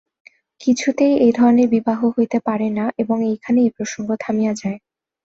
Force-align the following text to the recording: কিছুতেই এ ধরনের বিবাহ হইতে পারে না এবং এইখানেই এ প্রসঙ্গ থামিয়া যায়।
কিছুতেই 0.61 1.13
এ 1.19 1.37
ধরনের 1.37 1.67
বিবাহ 1.69 1.99
হইতে 2.15 2.37
পারে 2.47 2.67
না 2.77 2.85
এবং 2.97 3.17
এইখানেই 3.31 3.67
এ 3.67 3.75
প্রসঙ্গ 3.77 4.09
থামিয়া 4.23 4.53
যায়। 4.61 4.77